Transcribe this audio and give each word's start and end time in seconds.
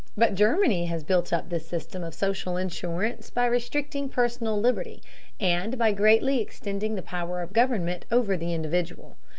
But 0.17 0.33
Germany 0.33 0.87
has 0.87 1.03
built 1.03 1.31
up 1.31 1.49
this 1.49 1.67
system 1.67 2.03
of 2.03 2.15
social 2.15 2.57
insurance 2.57 3.29
by 3.29 3.45
restricting 3.45 4.09
personal 4.09 4.59
liberty, 4.59 5.03
and 5.39 5.77
by 5.77 5.91
greatly 5.91 6.41
extending 6.41 6.95
the 6.95 7.03
power 7.03 7.39
of 7.43 7.53
government 7.53 8.05
over 8.11 8.35
the 8.35 8.51
individual. 8.51 9.15